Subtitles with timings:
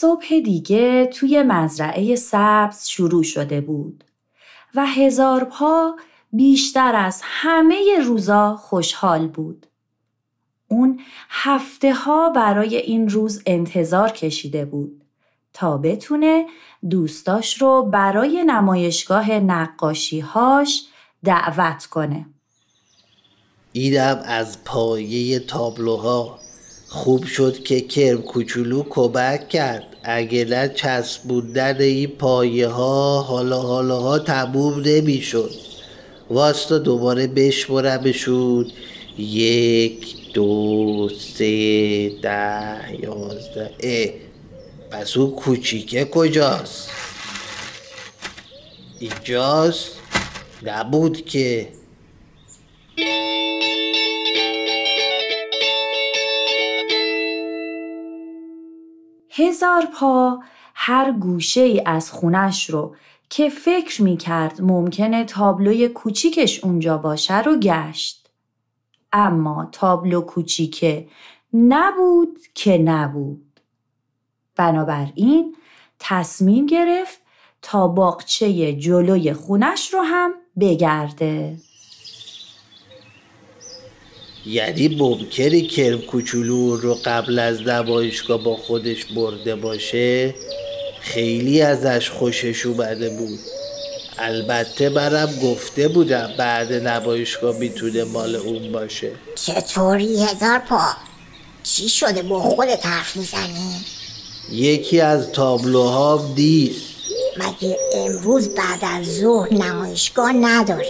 [0.00, 4.04] صبح دیگه توی مزرعه سبز شروع شده بود
[4.74, 5.96] و هزار پا
[6.32, 9.66] بیشتر از همه روزا خوشحال بود.
[10.68, 11.00] اون
[11.30, 15.04] هفته ها برای این روز انتظار کشیده بود
[15.52, 16.46] تا بتونه
[16.90, 20.86] دوستاش رو برای نمایشگاه نقاشیهاش
[21.24, 22.26] دعوت کنه.
[23.72, 26.38] ایدم از پایه تابلوها
[26.88, 34.18] خوب شد که کرم کوچولو کمک کرد اگه چسبوندن این پایه ها حالا حالا ها
[34.18, 35.50] تموم نمی‌شد.
[36.30, 38.66] واستا دوباره بشمرمشون.
[39.18, 44.10] یک دو سه ده یازده اه
[44.90, 46.90] پس اون کوچیکه کجاست؟
[48.98, 49.90] اینجاست؟
[50.62, 51.68] نبود که.
[59.48, 60.38] هزار پا
[60.74, 62.96] هر گوشه ای از خونش رو
[63.30, 68.30] که فکر می کرد ممکنه تابلوی کوچیکش اونجا باشه رو گشت.
[69.12, 71.08] اما تابلو کوچیکه
[71.54, 73.60] نبود که نبود.
[74.56, 75.56] بنابراین
[75.98, 77.20] تصمیم گرفت
[77.62, 81.56] تا باغچه جلوی خونش رو هم بگرده.
[84.46, 90.34] یعنی ممکنه کرم کوچولو رو قبل از نمایشگاه با خودش برده باشه
[91.00, 93.38] خیلی ازش خوشش اومده بود
[94.18, 100.80] البته منم گفته بودم بعد نمایشگاه می‌تونه مال اون باشه چطوری هزار پا؟
[101.62, 103.84] چی شده با خودت حرف می‌زنی؟
[104.52, 106.82] یکی از تابلوها دیست
[107.36, 110.88] مگه امروز بعد از ظهر نمایشگاه نداری؟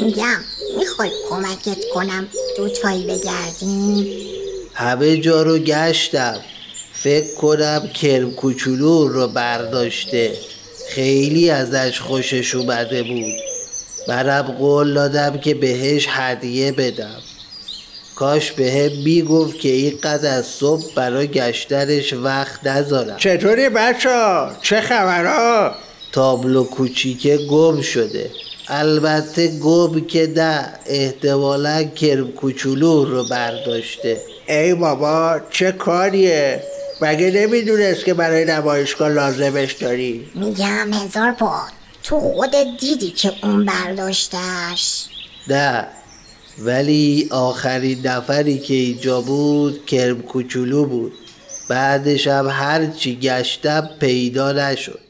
[0.00, 0.40] میگم
[0.78, 2.28] می‌خوای کمکت کنم.
[2.56, 4.06] دو تایی بگردیم؟
[4.74, 6.40] همه جا رو گشتم.
[6.92, 10.32] فکر کنم کرم کوچولو رو برداشته.
[10.88, 13.34] خیلی ازش خوشش اومده بود.
[14.08, 17.22] منم قول دادم که بهش هدیه بدم.
[18.16, 23.16] کاش به هم می‌گفت که این قدر از صبح برای گشتنش وقت نذارم.
[23.16, 24.08] چطوری بچه
[24.62, 25.74] چه خبرها؟
[26.12, 28.30] تابلو کوچیکه گم شده.
[28.70, 34.16] البته گم که نه احتمالا کرم کوچولو رو برداشته.
[34.48, 36.62] ای بابا چه کاریه؟
[37.00, 41.60] مگه نمی‌دونست که برای نمایشگاه لازمش داری؟ میگم هزار پا
[42.02, 45.04] تو خودت دیدی که اون برداشتش
[45.48, 45.86] نه
[46.58, 51.12] ولی آخرین نفری که اینجا بود کرم کوچولو بود.
[51.68, 55.00] بعدش هم هرچی گشتم پیدا نشد.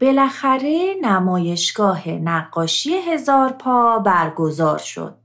[0.00, 5.16] بالاخره نمایشگاه نقاشی هزار پا برگزار شد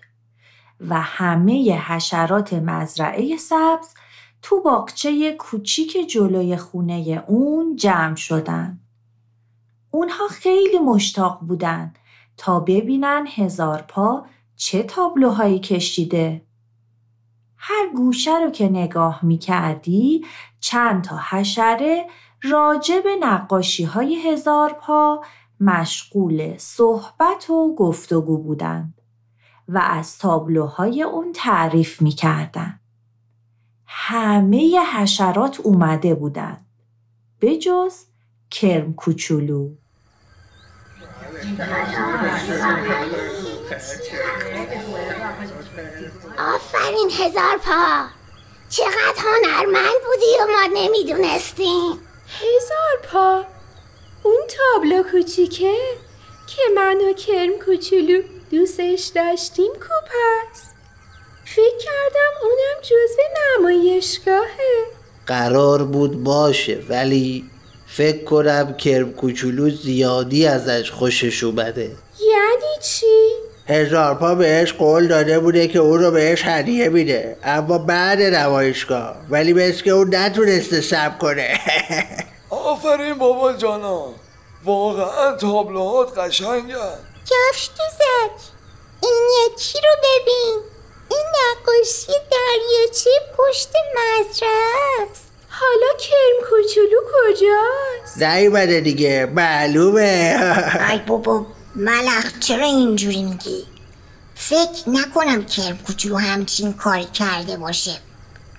[0.80, 3.94] و همه حشرات مزرعه سبز
[4.41, 8.80] تو باغچه کوچیک جلوی خونه اون جمع شدن.
[9.91, 11.94] اونها خیلی مشتاق بودن
[12.38, 14.25] تا ببینن هزار پا
[14.56, 16.42] چه تابلوهایی کشیده.
[17.57, 20.25] هر گوشه رو که نگاه می کردی
[20.60, 22.06] چند تا حشره
[22.51, 25.24] راجع به نقاشی های هزار پا
[25.59, 29.01] مشغول صحبت و گفتگو بودند
[29.69, 32.80] و از تابلوهای اون تعریف می کردن.
[33.86, 36.65] همه حشرات اومده بودند
[37.39, 37.94] به جز
[38.51, 39.69] کرم کوچولو.
[46.38, 48.06] آفرین هزار پا!
[48.69, 52.05] چقدر هنرمند بودی و ما نمی‌دونستیم!
[52.27, 53.45] هزار پا.
[54.24, 55.74] اون تابلو کوچیکه
[56.48, 60.75] که من و کرم کوچولو دوستش داشتیم کوپ هست
[61.45, 63.22] فکر کردم اونم جزو
[63.60, 64.86] نمایشگاهه.
[65.27, 67.50] قرار بود باشه ولی
[67.88, 71.92] فکر کنم کرم کوچولو زیادی ازش خوشش اومده.
[72.19, 77.38] یعنی چی؟ هزار پا بهش قول داده بوده که اون رو بهش هدیه میده.
[77.44, 79.15] اما بعد نمایشگاه.
[79.29, 81.59] ولی مثل که اون نتونسته سب کنه.
[82.50, 84.13] آفرین بابا جانا.
[84.63, 86.95] واقعا تابلوهات قشنگن.
[87.25, 88.41] کفش تو زد.
[89.03, 90.59] این یکی رو ببین.
[91.12, 99.25] این نقاشی دریاچه پشت مزرعه است حالا کرم کوچولو کجاست؟ نیومده دیگه.
[99.25, 100.38] معلومه.
[100.91, 101.45] ای بابا
[101.75, 103.66] ملخ چرا اینجوری میگی؟
[104.36, 107.98] فکر نکنم کرم کوچولو همچین کاری کرده باشه.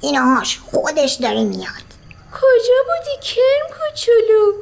[0.00, 1.86] اینهاش خودش داره میاد.
[2.32, 4.52] کجا بودی کرم کوچولو؟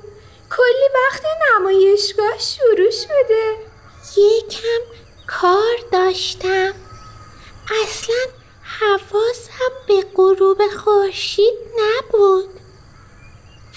[0.50, 1.22] کلی وقت
[1.56, 3.56] نمایشگاه شروع شده.
[4.16, 4.96] یکم
[5.26, 6.72] کار داشتم.
[7.82, 8.24] اصلا
[8.62, 12.60] حواسم به غروب خورشید نبود.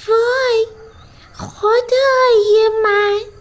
[0.08, 0.66] وای
[1.34, 3.37] خدای من.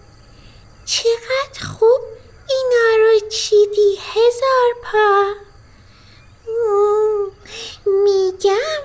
[0.87, 2.01] چقدر خوب
[2.49, 5.33] اینا رو چیدی هزار پا.
[8.05, 8.83] میگم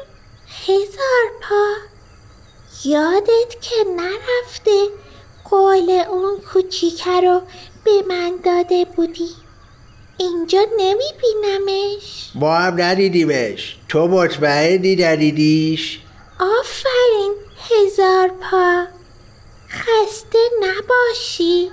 [0.68, 1.74] هزار پا.
[2.86, 4.88] یادت که نرفته
[5.50, 7.42] قول اون کوچیکه رو
[7.86, 9.30] به من داده بودی.
[10.18, 12.32] اینجا نمیبینمش.
[12.36, 13.78] ما هم ندیدیمش.
[13.90, 16.00] تو مطمئنی ندیدیش؟
[16.40, 17.34] آفرین
[17.70, 18.86] هزار پا.
[19.70, 21.72] خسته نباشی.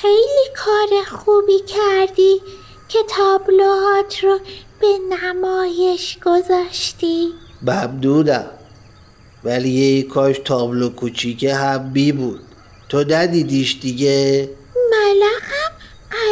[0.00, 2.42] خیلی کار خوبی کردی
[2.88, 4.38] که تابلوهات رو
[4.80, 7.32] به نمایش گذاشتی.
[7.62, 8.50] ممنونم
[9.44, 12.40] ولی یه کاش تابلو کوچیکه هم بی بود.
[12.88, 14.50] تو ندیدیش دیگه؟
[14.90, 15.72] ملقم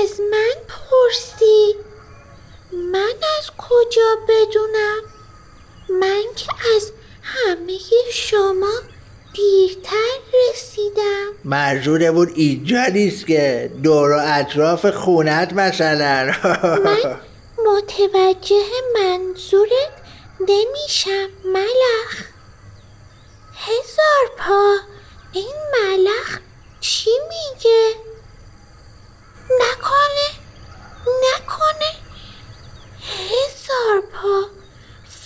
[0.00, 1.76] از من پرسید
[2.92, 5.02] من از کجا بدونم؟
[6.00, 6.46] من که
[6.76, 7.78] از همه
[8.12, 8.93] شما
[9.34, 10.18] دیرتر
[10.50, 11.32] رسیدم.
[11.44, 13.70] منظورمون اینجا نیست که.
[13.82, 16.32] دور و اطراف خونت مثلا.
[16.84, 17.20] من
[17.66, 18.64] متوجه
[18.94, 19.92] منظورت
[20.40, 22.24] نمیشم ملخ.
[23.56, 24.76] هزار پا
[25.32, 26.38] این ملخ
[26.80, 27.94] چی میگه؟
[29.60, 30.30] نکنه
[31.22, 31.92] نکنه.
[33.02, 34.42] هزار پا.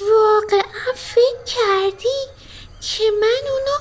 [0.01, 2.39] واقعا فکر کردی
[2.81, 3.79] که من اونو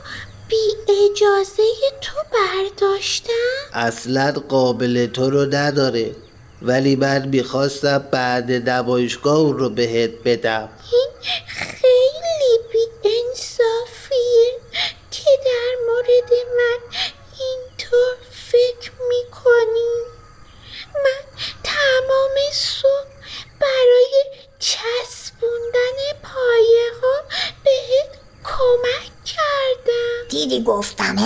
[0.48, 0.76] بی
[1.18, 1.64] اجازه
[2.02, 3.32] تو برداشتم؟
[3.74, 6.16] اصلا قابل تو رو نداره
[6.62, 11.08] ولی من می‌خواستم بعد نمایشگاه اون رو بهت بدم این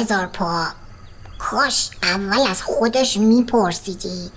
[0.01, 0.67] هزار پا.
[1.39, 4.31] کاش اول از خودش میپرسیدی.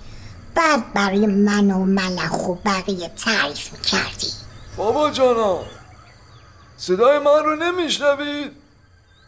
[0.55, 4.27] بعد برای من و ملخ و بقیه تعریف می‌کردی.
[4.77, 5.59] بابا جانا
[6.77, 8.51] صدای من رو نمیشنوید؟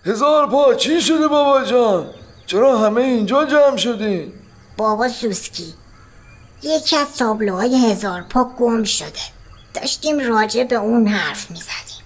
[0.06, 2.10] هزار پا چی شده بابا جان؟
[2.46, 4.34] چرا همه اینجا جمع شدین؟
[4.78, 5.74] بابا سوسکی
[6.64, 9.22] یکی از تابلوهای هزار پا گم شده.
[9.74, 12.04] داشتیم راجع به اون حرف می‌زدیم.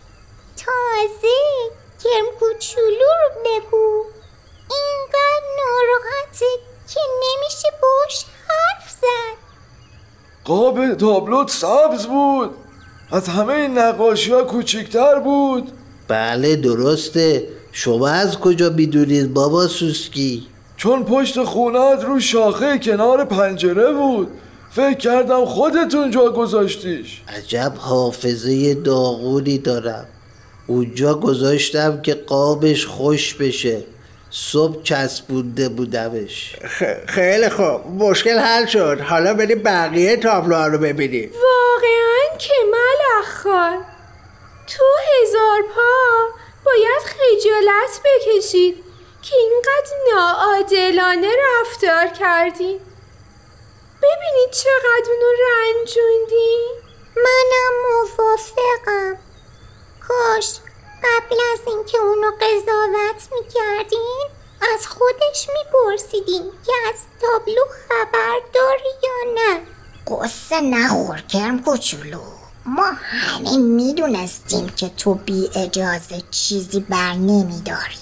[0.57, 1.35] تازه
[2.03, 4.03] کرم کوچولو رو بگو.
[4.71, 6.45] اینقدر ناراحته
[6.93, 9.37] که نمیشه باش حرف زد.
[10.45, 12.51] قاب تابلوت سبز بود.
[13.11, 15.71] از همه این نقاشی ها کوچیکتر بود.
[16.07, 17.47] بله درسته.
[17.71, 20.47] شما از کجا می‌دونید بابا سوسکی؟
[20.77, 24.27] چون پشت خونت رو شاخه کنار پنجره بود.
[24.71, 27.21] فکر کردم خودتون جا گذاشتیش.
[27.27, 30.05] عجب حافظه داغونی دارم.
[30.67, 33.83] اونجا گذاشتم که قابش خوش بشه.
[34.33, 36.55] صبح چسبونده بودمش.
[36.79, 37.81] خ- خیلی خوب.
[38.03, 38.99] مشکل حل شد.
[39.09, 41.31] حالا بریم بقیه تابلوها رو ببینیم.
[41.33, 43.85] واقعا که ملخ خان
[44.67, 44.83] تو
[45.21, 46.27] هزار پا
[46.65, 48.83] باید خجالت بکشید
[49.21, 51.27] که اینقدر ناعادلانه
[51.61, 52.79] رفتار کردین
[54.01, 56.71] ببینید چقدر اونو رنجوندین
[57.15, 59.17] منم موافقم.
[60.07, 60.49] کاش
[61.03, 62.80] قبل از اینکه اونو قضاوت
[63.43, 64.27] می‌کردین؟
[64.73, 69.61] از خودش میپرسیدین که از تابلو خبر داری یا نه.
[70.07, 72.19] قصه نخور کرم کوچولو.
[72.65, 77.97] ما همه می‌دونستیم که تو بی اجازه چیزی بر نمیداری.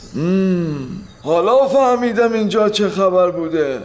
[1.23, 3.81] حالا فهمیدم اینجا چه خبر بوده.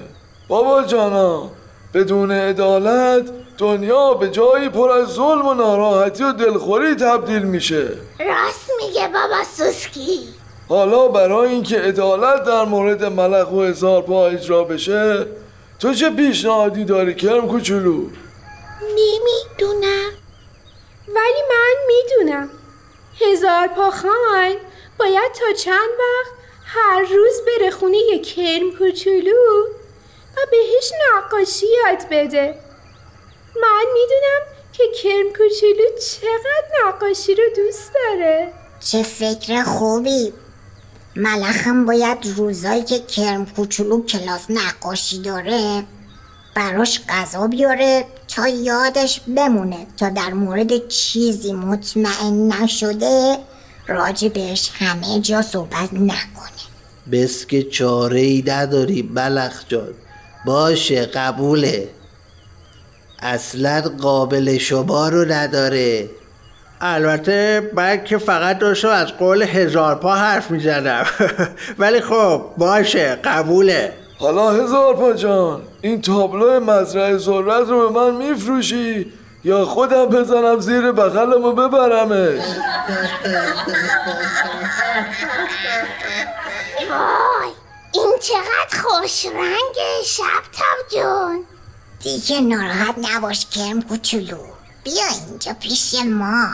[0.49, 1.51] بابا جانا
[1.95, 7.89] بدون عدالت دنیا به جایی پر از ظلم و ناراحتی و دلخوری تبدیل میشه.
[8.21, 10.29] راست میگه بابا سوسکی.
[10.69, 15.27] حالا برای اینکه عدالت در مورد ملخ و هزار پا اجرا بشه
[15.79, 18.07] تو چه پیشنهادی داری کرم کوچولو؟
[18.83, 20.11] نمی‌دونم.
[21.09, 22.51] ولی من می‌دونم.
[23.21, 24.55] هزار پا خان
[24.99, 29.63] باید تا چند وقت هر روز بره خونه یه کرم کوچولو
[30.37, 32.55] و بهش نقاشی یاد بده.
[33.63, 34.41] من می‌دونم
[34.73, 38.53] که کرم کوچولو چقدر نقاشی رو دوست داره.
[38.81, 40.33] چه فکر خوبی.
[41.17, 45.85] ملخم باید روزایی که کرم کوچولو کلاس نقاشی داره
[46.55, 49.87] براش غذا بیاره تا یادش بمونه.
[49.97, 53.39] تا در مورد چیزی مطمئن نشده
[53.87, 56.65] راجع بهش همه جا صحبت نکنه.
[57.13, 59.95] بس که چاره ای نداری بلخ جان.
[60.47, 61.89] باشه قبوله.
[63.19, 66.11] اصلا قابل شما رو نداره.
[66.87, 71.07] البته من که فقط داشتم از قول هزار پا حرف می‌زنم
[71.79, 73.93] ولی خب باشه قبوله.
[74.19, 79.13] حالا هزار پا جان این تابلو مزرعه ذرت رو به من میفروشی
[79.45, 82.45] یا خودم بزنم زیر بغلم و ببرمش؟
[86.91, 87.51] وای
[87.93, 91.45] این چقدر خوش رنگه شب جون.
[92.03, 94.39] دیگه ناراحت نباش کرم کوچولو.
[94.85, 96.47] بیا اینجا پیش ما.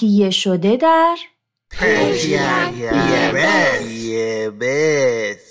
[0.00, 1.16] تهیه شده در
[3.90, 5.45] یه بس.